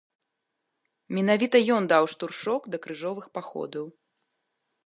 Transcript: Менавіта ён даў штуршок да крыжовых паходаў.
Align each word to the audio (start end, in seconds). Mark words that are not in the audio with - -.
Менавіта 1.17 1.57
ён 1.77 1.83
даў 1.93 2.03
штуршок 2.13 2.61
да 2.77 2.83
крыжовых 2.87 3.25
паходаў. 3.39 3.85